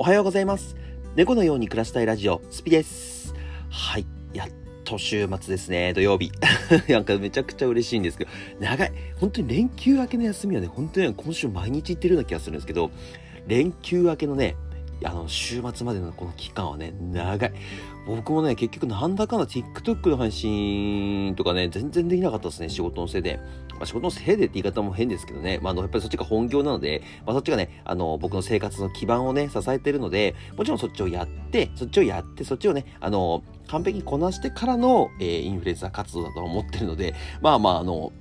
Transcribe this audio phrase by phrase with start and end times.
[0.00, 0.76] おはようございます。
[1.16, 3.34] 猫のように暮らしたいラジオ、スピです。
[3.68, 4.06] はい。
[4.32, 4.48] やっ
[4.84, 6.30] と週末ですね、土曜日。
[6.88, 8.30] なんかめちゃくちゃ嬉しいんですけど、
[8.60, 8.92] 長い。
[9.16, 12.92] 本当に連休明けの休みはね、本当に今週毎日行ってるような気がするんですけど、
[13.48, 14.54] 連休明けのね、
[15.02, 17.52] あの、週末までのこの期間はね、長い。
[18.06, 23.40] 僕もね、結局なんだかんだ TikTok の配信とかね、全然できなかったですね、仕事のせいで。
[23.78, 38.12] まあ、仕事のせいでって言い方も変ですけどね、まあ、あの、やっぱりそっちが本業なので、まあ、そっちがね、あの、僕の生活の基盤をね、支えてるので、もちろんそっちをやって、そっちをやって、そっちをね、あの、完璧にこなしてからの、えーインフルエンサー活動だと思ってるので、まあまあ、あの、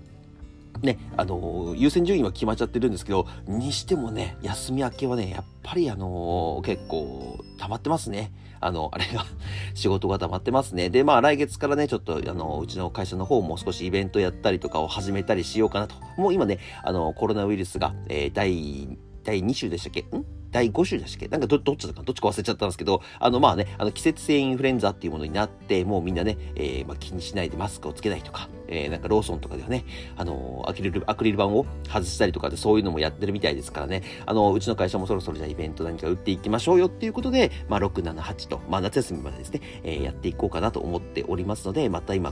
[0.82, 8.32] ね、あの優先順位は決まっちゃってるんですけど、にしてもね、休み明けはね、やっぱりあの結構溜まってますね。
[8.60, 9.24] あの、あれが、
[9.76, 10.90] 仕事が溜まってますね。
[10.90, 15.96] で、まあ来月からね、ちょっとあの、うちの会社の方も少しイベントやったりとかを始めたりしようかなと。
[16.18, 20.02] もう今ね、あの、コロナウイルスが、えー第、第2週でしたっけ？
[20.02, 20.26] ん？
[20.50, 21.28] 第5週でしたっけ？
[21.28, 42.32] なんかど、どっちだかどっちか忘れちゃったんですけど、あの、まあね、あの、季節性インフルエンザっていうものになって、もうみんなね、えーまあ気にしないでマスクをつけないとか、えーなんかローソンとかではね、あのアクリル、アクリル板を外したりとかでそういうのもやってるみたいですからね、あのうちの会社もそろそろじゃあイベント何か打っていきましょうよっていうことで、まあ、6、7、8と、まあ、夏休みまでですね、えーやっていこうかなと思っておりますので、また今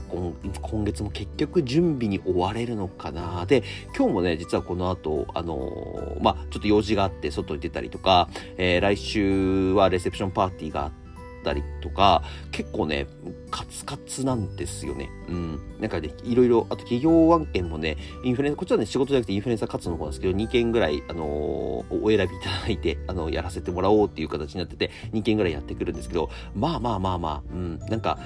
[0.62, 3.44] 今月も結局準備に追われるのかな。
[3.46, 3.62] で、
[3.96, 11.05] 今日もね、実はこの後、あのまあ、ちょっと用事があって外に出たりとか、えー来週はレセプションパーティーがあって、
[11.46, 13.06] たりとか結構ね
[13.52, 28.18] カツカツなんですよねうんなんかねいろいろあと企業案件もねインフルエンサーこっちはね仕事じゃなくてインフルエンサー活動の方なんですけど2件ぐらいあのーお選びいただいてあのやらせてもらおうっていう形になってて2件ぐらいやってくるんですけどまあまあまあまあうんなんか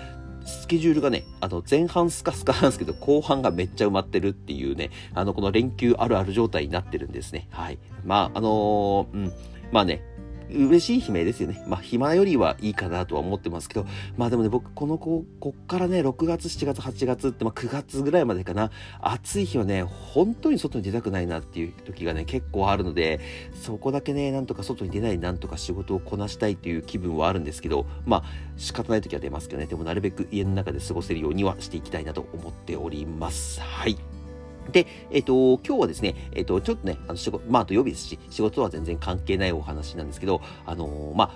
[0.47, 7.47] スケジュールがね、あの、前半スカスカなんですけど、後半がめっちゃ埋まってるっていうね、あの、この連休あるある状態になってるんですね。
[7.51, 7.79] はい。
[8.05, 9.33] まあ、あのーうん。
[9.71, 10.03] まあね、
[10.55, 11.65] 嬉しい悲鳴ですよね。
[11.67, 23.21] まあ、暇よりはいいかなとは思ってますけど、まあでもね、僕、この子、こっからね、6月、7月、8月って、まあ9月ぐらいまでかな、暑い日はね、本当に外に出たくないなっていう時がね、結構あるので、
[23.55, 28.25] そこだけね、なんとか外に出ない、なんとか仕事をこなしたいっていう気分はあるんですけど、まあ、
[28.57, 33.61] 仕方ない時は出ますけどね、でもなるべく家の中で過ごせるようにはしていきたいなと思っております。
[33.61, 34.20] はい。
[34.73, 41.31] で、えっ、と、今日はですね、えっ、と、ちょっとね、あの仕事、まあ、土曜日ですし、仕事とは全然関係ないお話なんですけど、あのーまあ、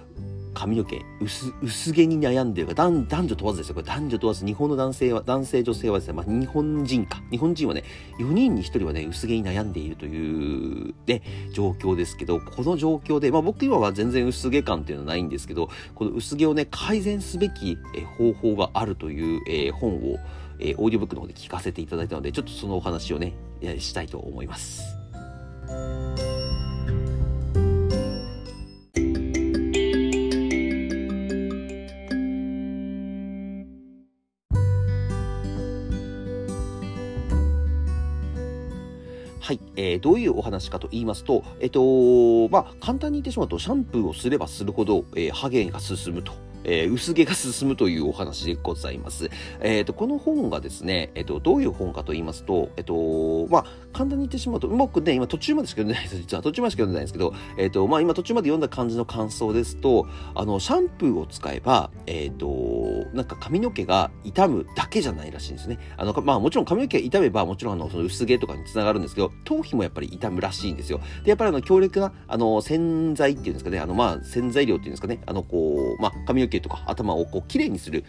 [0.55, 3.75] 髪の毛薄薄毛に悩んでるか男男女問わずですよ。
[3.75, 7.21] これ男女問わず日本の男性は男性女性はですね、まあ、日本人か。
[7.31, 7.83] 日本人はね
[8.21, 17.77] 4人に1人はね薄毛に悩んでいるというね状況ですけどこの状況で、まあ、僕今は全然薄毛感っていうのはないんですけどこの薄毛をね改善すべき
[18.17, 20.19] 方法があるという、えー本を、
[20.59, 23.35] えーオーディオブックの方で聞かせていただいたのでちょっとそのお話をね
[23.79, 24.83] したいと思います。
[39.41, 46.44] はい、えーどういうお話かと言いますと、えっ、とまあ、簡単に言ってしまうと、シャンプーをすればするほど、えー、ハゲが進むと。
[46.65, 49.31] えー薄毛が進むというお話でございます。
[49.61, 56.17] えっ、と、この本がですね、えっ、と、どういう本かと言いますと、えっ、と、まあ、簡単に言ってしまうと、僕ね、今途中までしか読んでないです。
[56.17, 62.47] 実は途中までしか読んでないんですけど、えっ、と、まあ、今途中まで読んだ感じの感想ですと、あの、シャンプーを使えば、えっ、と、
[63.13, 65.79] なんか髪の毛が傷むだけじゃないらしいんですね。
[65.97, 71.01] あの、まあ、もちろん髪の毛が傷めば、もちろんあの、その薄毛とかにつながるんですけど、頭皮もやっぱり傷むらしいんですよ。
[71.25, 78.05] で、やっぱりあの、強力な、あの、洗剤っていうんですかね、あの、まあ、洗剤量っていうんですかね、あの、こう、まあ、髪の毛とか頭をこう、きれいにする、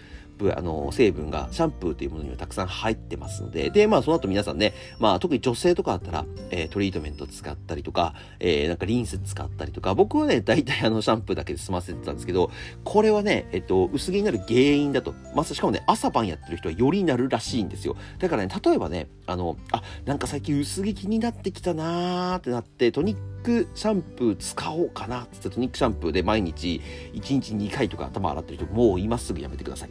[0.54, 12.52] あの成分がシャンプーというものにはたくさん入ってますので、で、まあその後皆さんね、まあ特に女性とかだったら、えートリートメント使ったりとか、えーなんかリンス使ったりとか、僕はね、大体あのシャンプーだけで済ませてたんですけど、
[12.84, 17.96] これはね、えっと、薄毛になる原因だと、まあしかもね、朝晩やってる人はよりなるらしいんですよ。
[18.20, 26.82] だからね、例えばね、あの、あ、なんか最近薄毛気になってきたなーってなって、トニックシャンプー使おうかなって言ったトニックシャンプーで毎日
[27.14, 29.90] 1日2回とか頭洗ってる人、もう今すぐやめてください。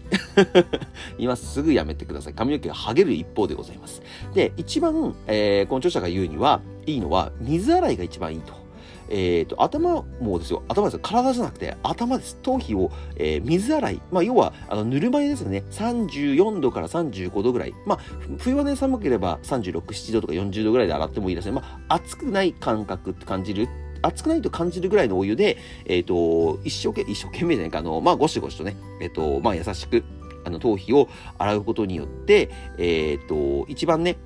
[1.19, 2.35] 今すぐやめてください。
[2.35, 4.03] 髪の毛が剥げる一方でございます。
[4.35, 8.64] で、一番、えーこの著者が言うには、いいのは、水洗いが一番いいと。
[9.09, 10.63] えっ、と、頭もですよ。
[10.69, 11.01] 頭ですよ。
[11.03, 12.37] 体じゃなくて、頭です。
[12.43, 14.03] 頭皮を、えー水洗い。
[14.11, 15.65] まあ、要は、あの、ぬるま湯ですよね。
[15.71, 17.75] 34度から35度ぐらい。
[17.87, 17.99] まあ、
[18.39, 21.53] 冬はね、寒ければ36、7度とか40度ぐらいで洗ってもいいですね。
[21.53, 23.69] まあ、熱くない感覚って感じる？
[24.03, 30.05] 熱くないと感じるぐらいのお湯で、えっ、と、一生懸命、一生懸命じゃないか、あの、まあ、ゴシゴシとね、えっ、と、まあ、優しく、
[30.45, 31.09] あの、頭皮を
[31.39, 34.19] 洗うことによって、えっ、と、一番ね、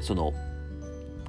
[0.00, 0.32] その、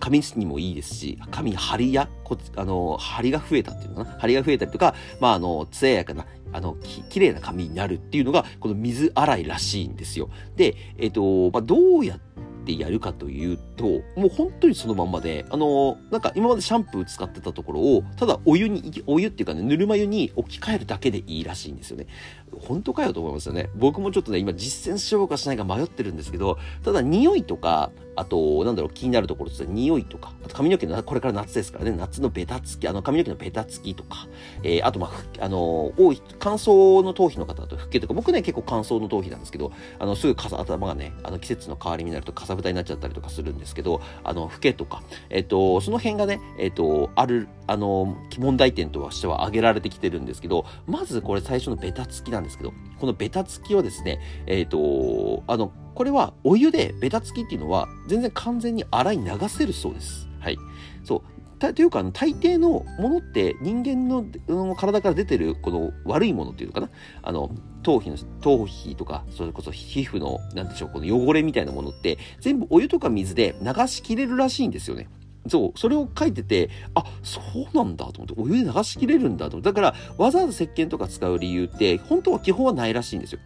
[0.01, 4.19] 髪にもいいですし、髪に張りや、こあの、張りが増えたっていうのかな？
[4.19, 10.30] 張りが増えたりとか、まあ、あの、艶やかな、あの、き、綺麗な髪になるっていうのが、この水洗いらしいんですよ。
[10.57, 22.06] で、えっ、と、まあ、どうやってってやるかというと、もう本当にそのまんまで、あのなんか今までシャンプー使ってたところを、ただお湯に、お湯っていうかね、ぬるま湯に置き換えるだけでいいらしいんですよね。
[22.59, 23.69] 本当かよと思いますよね。
[23.75, 34.28] 僕もちょっとね、今実践しようかしないか迷ってるんですけど、ただ匂いとか、あと、なんだろう、気になるところとして匂いとか、あと髪の毛の、これから夏ですからね、夏のベタつき、あの髪の毛のベタつきとか、
[34.63, 60.27] えー、あと、まあ、あの、多い、乾燥の頭皮の方だと、ふけとか、僕ね、結構乾燥の頭皮なんですけど、あの、すぐかさ、頭がね、あの、季節の変わりになるとかさぶたになっちゃったりとかするんですけど、あの、ふけとか、えっ、ー、と、その辺がね、えっ、ー、と、ある、あの、問題点としては挙げられてきてるんですけど、まずこれ最初のベタつきなんですけど、このベタつきはですね、えっ、ー、と、あの、これはお湯でベタつきっていうのは全然完全に洗い流せるそうです。
[60.41, 60.57] はい。
[61.06, 61.23] そ
[61.59, 61.73] う。
[61.73, 66.89] というか、あの、大抵のものって人間の、うん、体から出てるこの悪いものっていうのかな？
[67.21, 67.51] あの、
[67.83, 75.07] 頭皮の、頭皮とか、それこそ皮膚の、なんでしょう、この汚れみたいなものって、全部お湯とか水で流しきれるらしいんですよね。
[75.47, 83.39] そう、それを書いてて、あ、そうなんだと思って、お湯で流しきれるんだと思って、だから、わざわざ石鹸とか使う理由って、本当は基本はないらしいんですよ。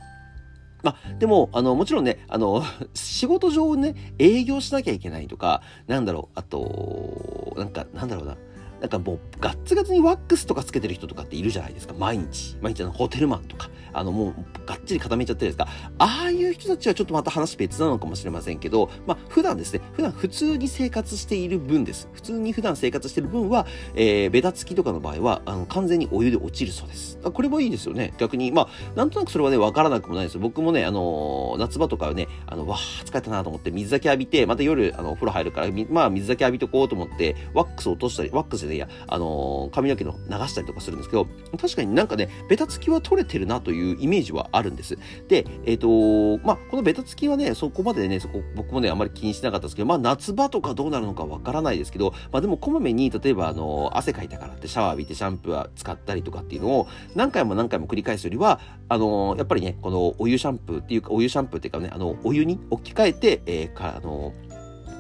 [0.84, 2.64] まあ、でも、あの、もちろんね、あの、
[2.94, 8.38] 仕事上ね、営業しなきゃいけないとか、なんだろう、あと、なんか、なんだろうな、
[8.82, 11.94] なんかもうガッツガツにワックスとかつけてる人とかっているじゃないですか。
[11.98, 12.58] 毎日。
[12.62, 13.70] 毎日のホテルマンとか。
[13.96, 15.72] あのもうがっちり固めちゃってるんですか。
[15.98, 22.10] ああいう人たちはちょっとまた話別なのかもしれませんけど、まあ普段ですね、普段普通に生活している分です。
[22.12, 27.18] 普通に普段生活している分は、えー、ベタつきとかの場合は、あの完全にお湯で落ちるそうです。
[27.24, 28.14] これもいいですよね。
[28.18, 30.40] 逆に、まあなんとなくそれはね、わからなくもないです。
[30.40, 41.28] 僕もね、あのー、夏場とかはね、あの、わー、疲れたなと思って水だけ浴びて、また夜、あの、お風呂入るから、まあ水だけ浴びとこうと思って、ワックス落としたり、ワックスでいや、あのー髪の毛の流したりとかするんですけど、
[41.60, 44.98] 確かになんかね、ベタつきは取れてるなというイメージはあるんです。
[45.28, 58.60] で、えっ、ー、とまあ、このベタつきはね、そこまでね、そこ、僕もね、あまり気にしなかったですけど、まあ、夏場とかどうなるのかわからないですけど、まあ、でも、こまめに、例えば、あの、汗かいたからってシャワー浴びてシャンプーは使ったりとかっていうのを、何回も何回も繰り返すよりは、
[58.90, 64.34] あの、やっぱりね、このお湯シャンプーっていうか、お湯シャンプーっていうかね、あの、お湯に置き換えて、えー、か、あの、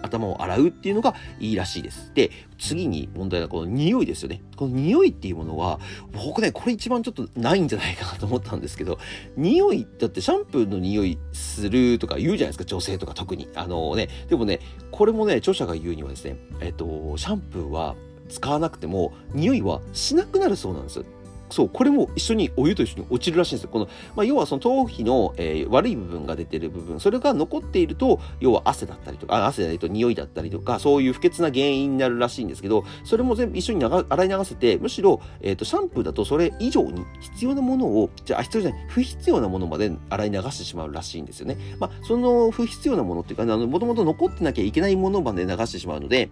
[0.05, 2.11] 頭を洗うっていうのがいいらしいです。
[2.13, 4.41] で、次に問題はこの匂いですよね。
[4.55, 5.79] この匂いっていうものは、
[6.13, 8.97] 僕ね、これ一番ちょっとないんじゃないかなと思ったんですけど、
[9.35, 13.49] 匂い、だってシャンプーの匂いするとか言うじゃないですか、女性とか特に。
[13.55, 14.59] あのね、でもね、
[14.91, 17.95] これもね、著者が言うにはですね、えっと、シャンプーは
[18.29, 21.05] 使わなくても匂いはしなくなるそうなんですよ。
[21.49, 23.69] そう、これも一緒にお湯と一緒に落ちるらしいんですよ。
[23.69, 41.57] この、まあ、要はその頭皮の、えー、悪い部分が出てる部分、それが残っていると、要は汗だったりとか、あ汗じゃないと匂いだったりとか、そういう不潔な原因になるらしいんですけど、それも全部一緒に洗い流せて、むしろ、えっ、ー、と、シャンプーだとそれ以上に必要なものを、じゃあ、必要じゃない、不必要なものまで洗い流してしまうらしいんですよね。
[41.79, 46.29] まあ、その不必要なものっていうか、あの、もともと残ってなきゃいけないものまで流してしまうので、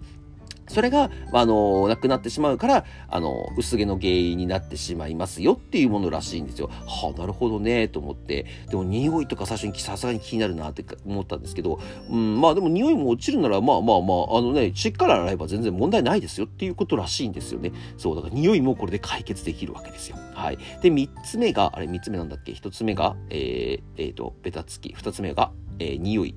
[0.68, 6.70] それが、あの、なくなってしまうから、あの、薄毛の原因になってしまいますよっていうものらしいんですよ。
[6.86, 8.46] はあ、なるほどね、と思って。
[8.70, 11.80] でも、匂いとか最初にさすがに気になるなって思ったんですけど、
[12.10, 17.72] うん、まあでも匂いも落ちるなら、まあまあまあ、あのね、しっかり洗えば全然問題ないですよっていうことらしいんですよね。
[17.98, 20.18] そう、だから匂いもこれで解決できるわけですよ。
[20.34, 20.58] はい。
[20.82, 22.54] で、三つ目が、あれ、三つ目なんだっけ？
[22.54, 24.94] 一つ目が、えー、えー、と、ベタつき。
[24.94, 26.36] 二つ目が、えー、匂い。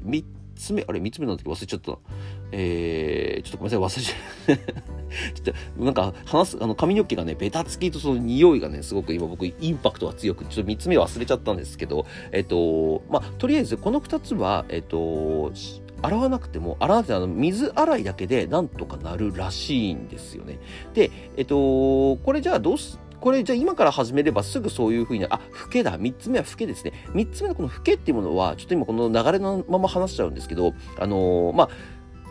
[0.57, 1.99] つ目、あれ、三つ目なんだっけ忘れちゃった。
[2.53, 4.77] えー、ちょっとごめんなさい、忘れちゃう。
[5.35, 15.53] ちょっと、なんか、話す、あの、髪の毛がね、ベタつきとその匂いがね、すごく今僕、インパクトが強く、ちょっと三つ目忘れちゃったんですけど、えっと、まあ、とりあえず、この二つは、えっと、
[16.03, 20.59] 洗わなくても、洗わなくてあの水洗いだけでなんとかなるらしいんですよね。
[20.95, 25.99] で、えっと、これじゃあどうす、これじゃあ今から始めればすぐそういうふうにあ、老けだ。
[25.99, 26.92] 三つ目は老けですね。
[27.14, 31.68] 三つ目のこの老けっていうものは、ちょっと今この流れのまま話しちゃうんですけど、あのー、まあ、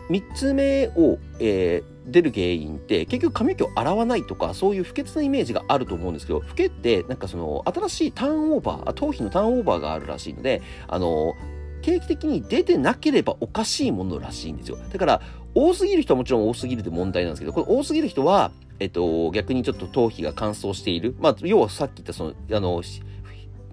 [0.08, 11.34] 三つ目を、えー、出る原因って結局髪の毛を洗わないとかそういう不潔なイメージがあると思うんですけど老けってなんかその新しいターンオーバー頭皮のターンオーバーがあるらしいのであの
[11.82, 15.20] 定期的に出てなければおかしいものらしいんですよだから
[15.54, 21.16] 多すぎる人はもちろん多すぎるって問題なんですけどこの多すぎる人はえっと、逆にちょっと頭皮が乾燥している。
[21.20, 22.82] まあ、要はさっき言ったその、あの、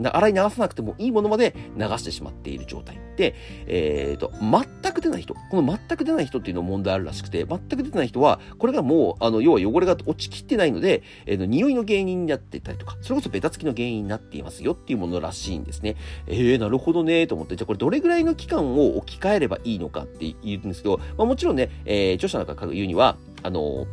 [0.01, 2.99] 洗い流さなくてもいいものまで流してしまっている状態。
[3.15, 3.35] で、
[3.67, 5.35] えっ、と、全く出ない人。
[5.51, 15.95] この全く出ない人っていうのも問題あるらしくて、全く出ない人は、これがもう、あの、要は汚れが落ちきってないので、えー、の匂いの原因になっていたりとか、それこそベタつきの原因になっていますよっていうものらしいんですね。
[16.27, 23.85] えー、なるほどね、と思って、じゃあこれどれぐらいの期間を置き換えればいいのかって言うんですけど、まあもちろんね、えー、著者なんかが言うには、あの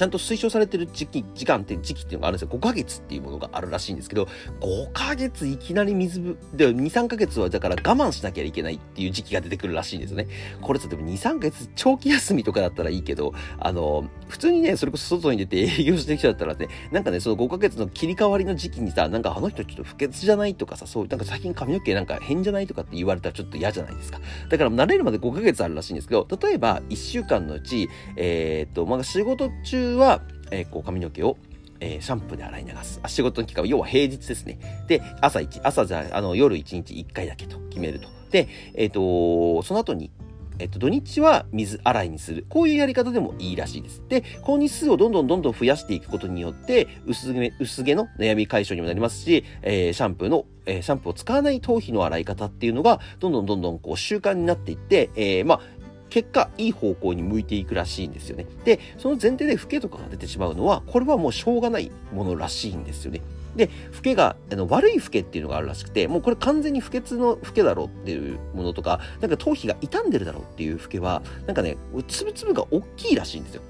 [0.00, 2.58] ちゃんと推奨されてる時期、時間って時期っていうのがあるんですよ。
[2.58, 4.28] 5ヶ月っていうものがあるらしいんですけど、
[4.62, 10.26] 5ヶ月いきなり水ぶ、で、2、3ヶ月はだから我慢しなきゃいけないっていう時期が出てくるらしいんですよね。
[10.62, 24.18] これさ、でも2、3ヶ月長期休みとかだったらいいけど、あの、普通にね、それこそ外に出て 営業してきちゃったらね、なんかね、その5ヶ月の切り替わりの時期にさ、なんかあの人ちょっと不潔じゃないとかさ、そう、なんか最近髪の毛なんか変じゃないとかって言われたらちょっと嫌じゃないですか。
[24.48, 31.36] だから慣れるまで5ヶ月あるらしいんですけど、例えば1週間のうち、えー、っと、まあ、仕事中は、えー、こう髪の毛を
[31.80, 33.00] えー、シャンプーで洗い流す。
[33.06, 34.84] 仕事の期間は、要は平日ですね。
[34.86, 38.08] で、朝1、朝じゃあ、の、夜1日1回だけと決めると。
[38.30, 40.10] で、えっ、ー、と、その後に、
[40.58, 42.44] えっと、土日は水洗いにする。
[42.50, 44.02] こういうやり方でもいいらしいです。
[44.08, 55.60] で、この日数をどんどんどんどん増やしていくことによって、薄毛、薄毛の悩み解消にもなりますし、えー、シャンプーの、えー、シャンプーを使わない頭皮の洗い方っていうのが、どんどんどんどんこう習慣になっていって、えー、まあ、
[56.10, 58.46] 結果、いい方向に向いていくらしいんですよね。
[58.64, 63.22] で、その前提で老けとかが出てしまうのは、これはもうしょうがないものらしいんですよね。
[63.56, 71.76] で、老けが、あの、悪い老けっていうのがあるらしくて、もうこれ完全に不潔の老けだろうっていうものとか、なんか頭皮が傷んでるだろうっていう老けは、なんかね、
[72.06, 73.62] つぶつぶが大きいらしいんですよ。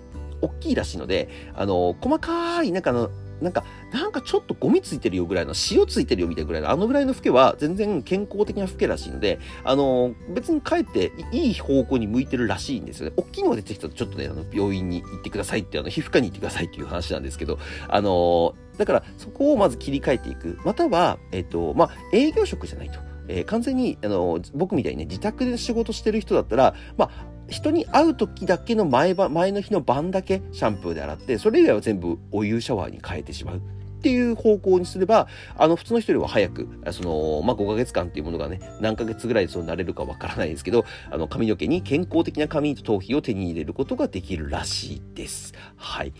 [0.43, 13.15] 大きいらしいので、あの、細かい、なんかの、なんか、なんかちょっとゴミついてるよぐらいの、塩ついてるよみたいなぐらいの、あのぐらいの老けは全然健康的な老けらしいので、あの、別にかえっていい方向に向いてるらしいんですよね。
[13.17, 20.59] 大きいのが出てきたとちょっとね、あの、病院に行ってくださいっていう、あの、皮膚科に行ってくださいっていう話なんですけど、あの、だからそこをまず切り替えていく。
[20.65, 22.99] または、えっと、まあ、営業職じゃないと。
[23.29, 33.57] えー、完全に、あの、僕みたいにね、自宅で仕事してる人だったら、まあ、人に会う時だけの前前の日の晩だけシャンプーで洗って、それ以外は全部お湯シャワーに変えてしまう。
[33.59, 35.29] っていう方向にすれば、
[35.59, 45.53] あの、普通の人よりは早く、その、まあ、5ヶ月間っていうものがね、何ヶ月ぐらいそうなれるかわからないですけど、あの、髪の毛に健康的な髪と頭皮を手に入れることができるらしいです。
[45.77, 46.15] はい。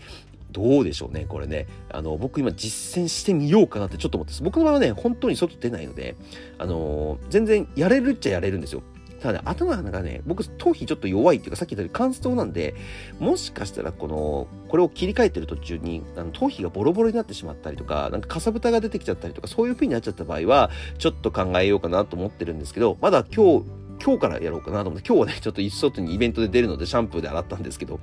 [0.51, 1.65] どうでしょうね、これね。
[1.89, 4.43] あの、僕今実践してみようかなってちょっと思ってます。
[4.43, 6.15] 僕の場合はね、本当に外出ないので、
[6.59, 8.83] あの全然やれるっちゃやれるんですよ。
[9.21, 12.73] ただね、頭がね、僕、頭皮ちょっと弱いっていうか、さっき言ったように乾燥なんで、
[13.19, 23.65] もしかしたら、この、これを切り替えてる途中に、あの頭皮がボロボロになってしまったりとか、なんかかさぶたが出てきちゃったりとか、そういう風になっちゃった場合は、ちょっと考えようかなと思ってるんですけど、まだ今日、
[24.03, 27.99] 今日からやろうかなと思って、今日はね、ちょっと一外にイベントで出るので、シャンプーで洗ったんですけど、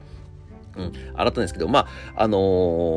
[0.79, 1.81] うん、洗ったんですけど、ま
[2.15, 2.39] あ、あの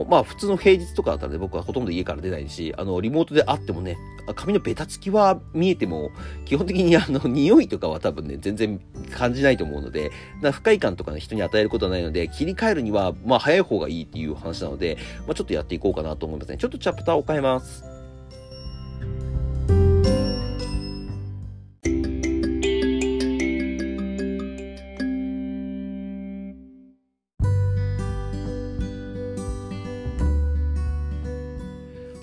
[0.05, 3.97] ー、まあ、普通の平日とかだったらね、僕はほとんど家から出ないし、あの、リモートであってもね、
[4.35, 6.11] 髪のベタつきは見えても、
[6.45, 8.79] 基本的にあの、匂いとかは多分ね、全然
[9.11, 10.11] 感じないと思うので、
[10.41, 16.57] な不快感とかね、人に与えることはないので、切り替えるには、まあ、早い方がいいっていう話なので、まあ、ちょっとやっていこうかなと思いますね。
[16.57, 17.90] ちょっとチャプターを変えます。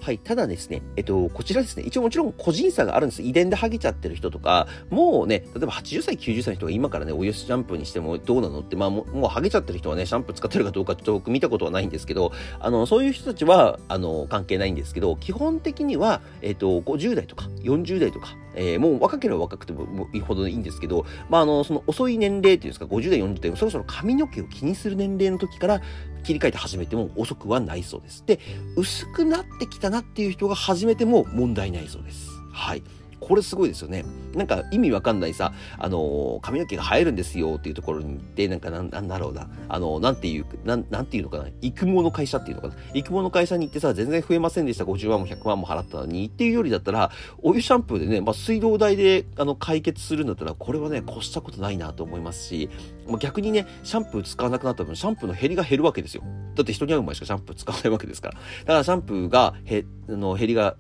[0.09, 0.19] はい。
[0.19, 3.21] ただですね、えっと、こちらですね、一応もちろん個人差があるんです。
[3.21, 25.83] 遺伝でハゲちゃってる人とか、もうね、例えば80歳、90歳の人が今からね、お湯シャンプーにしてもどうなのって、まあもう、もうハゲちゃってる人はね、シャンプー使ってるかどうかちょっと僕見たことはないんですけど、あの、そういう人たちは、あの、関係ないんですけど、基本的には、えっと、50代とか40代とか、えー、もう若ければ若くてもいいほどいいんですけど、まあ、あの、その遅い年齢っていうんですか、50代、40代、そろそろ髪の毛を気にする年齢の時から
[26.29, 28.23] 切り替えて始めても遅くはないそうです。
[28.27, 28.39] で、
[28.77, 32.29] 薄くなってきたなっていう人が始めても問題ないそうです。
[32.53, 32.83] はい。
[33.21, 34.05] これすごいですよね。
[34.35, 47.11] なんか意味わかんないさ、あのー、髪の毛が生えるんですよっていうところに行って、なんかなん、なんだろうな、あのー、なんていう、なん、なんていうのかな、育毛の会社っていうのかな、育毛の会社に行ってさ、全然増えませんでした、50万も100万も払ったのにっていうよりだったら、
[47.43, 52.71] お湯シャンプーでね、まあ、水道代で、あの、解決するんだったら、これはね、越したことないなと思いますし、
[53.09, 56.23] まあ、逆にね、シャンプー使わなくなった分、シャンプーの減りが減るわけですよ。
[56.55, 58.35] だって人に会う前しかシャンプー使わないわけですから。
[58.35, 60.77] だからシャンプーが、へ、あの、減りが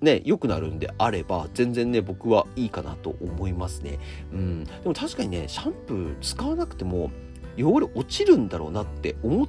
[0.00, 3.98] ね、良くなるんであれば、全然ね、僕はいいかなと思いますね。
[4.32, 4.64] うん。
[4.64, 7.10] でも確かにね、シャンプー使わなくても、
[7.58, 9.48] 汚れ落ちるんだろうなって思っ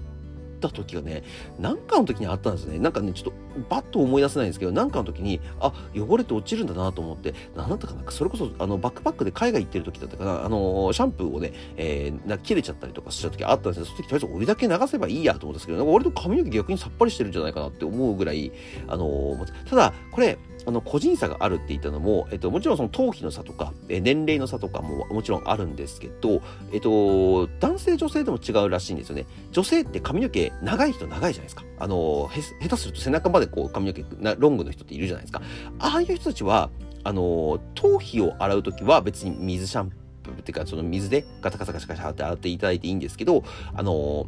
[0.62, 1.24] た時がね、
[1.60, 2.80] なんかの時にあったんですね。
[2.80, 3.34] なんかね、ちょっと
[3.70, 8.10] バッと思い出せないんですけど、なんかの時に、あ、汚れて落ちるんだなと思って、何だったかな。
[8.10, 18.52] それこそ、あの、バックパックで海外行ってる時だったかな、あの、シャンプーをね、えー、な切れちゃったりとかした時あったんですけど、その時とりあえずお湯だけ流せばいいやと思うんですけど、なんか俺と髪の毛逆にさっぱりしてるんじゃないかなって思うぐらい、
[18.88, 19.38] あの、
[19.70, 26.42] ただ、これ、あの個人差があるって言ったのも、えっと、もちろんその頭皮の差とか、え年齢の差とかももちろんあるんですけど、
[26.72, 29.26] えっと、男性女性でも違うらしいんですよね。
[29.52, 31.64] 女性って髪の毛長い人長いじゃないですか。
[31.80, 32.30] あの、
[32.62, 35.42] 下手すると背中までこう髪の毛なロングの人っているじゃないですか。
[35.80, 36.70] ああいう人たちは、
[37.04, 44.28] あの、頭皮を洗うときは別に水シャンプーっていうか、その水でガタガタガタガタって洗っていただいていいんですけど、あの、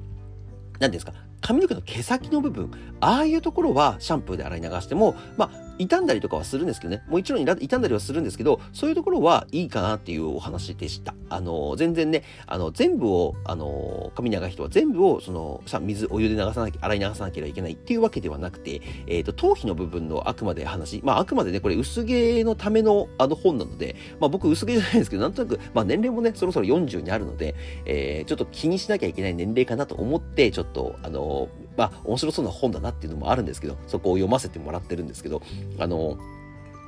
[0.80, 1.14] 何ですか、
[1.44, 11.14] 髪の毛の毛先の部分、ああいうところはシャンプーで洗い流しても、まあ、傷んだりとかはするんですけどね、もちろん傷んだりはするんですけど、そういうところはいいかなっていうお話でした。
[11.30, 35.42] あの、全然ね、あの、全部を、あの、髪長い人は全部を、その、水、お湯で流さなきゃ、洗い流さなければいけないっていうわけではなくて、えっ、ー、と、頭皮の部分のあくまで話、まあ、あくまでね、これ薄毛のためのあの本なので、まあ、僕薄毛じゃないですけど、なんとなく、まあ、年齢もね、そろそろ40にあるので、えー、ちょっと気にしなきゃいけない年齢かなと思って、ちょっと、あの、まあ、面白そうな本だなっていうのもあるんですけど、そこを読ませてもらってるんですけど、
[35.80, 36.18] あの、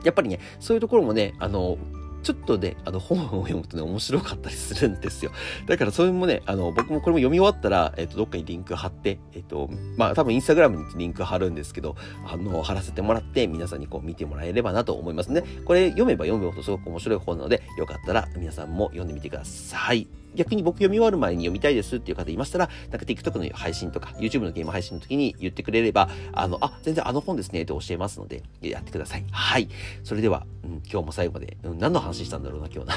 [0.03, 1.77] やっぱりね、そういうところもね、あの、
[2.25, 5.31] ちょっとね、あの本を読むとね、面白かったりするんですよ。
[5.67, 11.95] だからそれもね、あの、僕もこれも読み終わったら、えっ、と、どっかにリンク貼って、えっ、と、まあ、多分インスタグラムにリンク貼るんですけど、
[12.27, 15.43] あの、貼らせてもらって、皆さんにこう見てもらえればなと思いますね。
[15.65, 20.24] これ読めば読むほどすごく面白い本なので、よかったら皆さんも読んでみてください。
[20.35, 29.25] 逆に僕読み終わる前に読みたいですっていう方いましたら、なんか TikTok の配信とか YouTube のゲーム配信の時に言ってくれれば、あの、あ、全然あの本ですねって教えますので、やってください。
[29.31, 29.69] はい。
[30.03, 32.95] それでは、うん、今日も最後まで、うん、何の話したんだろうな、今日な。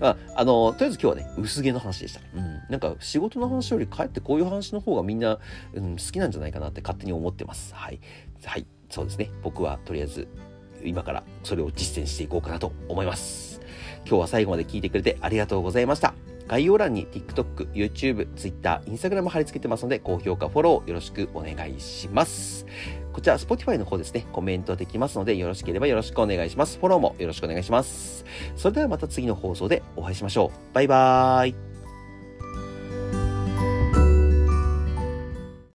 [0.00, 2.20] まあ、あの、とりあえず今日はね、薄毛の話でした。
[2.34, 2.60] うん。
[2.68, 5.38] なんか仕事の話よりかえってこういう話の方がみんな、
[5.74, 7.74] うん、好きなんじゃないかなって勝手に思ってます。
[7.74, 8.00] はい。
[8.44, 8.66] はい。
[8.88, 9.30] そうですね。
[9.42, 10.28] 僕はとりあえず、
[10.84, 13.59] 今からそれを実践していこうかなと思います。
[14.06, 16.14] 今日は最後まで聞いてくれてありがとうございました。
[16.50, 22.66] 概要欄に TikTok、YouTube、Twitter、Instagram 貼り付けてますので、高評価、フォローよろしくお願いします。
[23.12, 26.78] こちら、Spotify の方ですね、コメントできますので、よろしければよろしくお願いします。
[26.78, 28.24] フォローもよろしくお願いします。
[28.56, 30.74] それではまた次の放送でお会いしましょう。
[30.74, 31.69] バイバーイ。